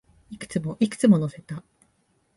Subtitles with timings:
[0.31, 1.63] いくつも、いくつも乗せた